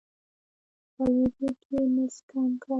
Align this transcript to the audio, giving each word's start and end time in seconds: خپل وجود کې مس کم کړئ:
خپل 0.87 1.09
وجود 1.23 1.55
کې 1.63 1.77
مس 1.93 2.15
کم 2.29 2.49
کړئ: 2.61 2.69